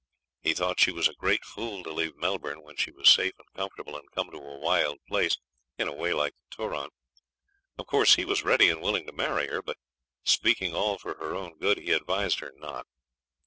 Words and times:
He 0.41 0.55
thought 0.55 0.79
she 0.79 0.91
was 0.91 1.07
a 1.07 1.13
great 1.13 1.45
fool 1.45 1.83
to 1.83 1.93
leave 1.93 2.15
Melbourne 2.17 2.63
when 2.63 2.75
she 2.75 2.89
was 2.89 3.07
safe 3.07 3.33
and 3.37 3.47
comfortable, 3.55 3.95
and 3.95 4.09
come 4.15 4.31
to 4.31 4.37
a 4.37 4.57
wild 4.57 4.97
place, 5.07 5.37
in 5.77 5.87
a 5.87 5.93
way 5.93 6.11
like 6.11 6.33
the 6.49 6.55
Turon. 6.55 6.89
Of 7.77 7.85
course 7.85 8.15
he 8.15 8.25
was 8.25 8.43
ready 8.43 8.67
and 8.71 8.81
willing 8.81 9.05
to 9.05 9.13
marry 9.13 9.47
her; 9.49 9.61
but, 9.61 9.77
speaking 10.23 10.73
all 10.73 10.97
for 10.97 11.13
her 11.19 11.35
own 11.35 11.55
good, 11.59 11.77
he 11.77 11.91
advised 11.91 12.39
her 12.39 12.51
not. 12.55 12.87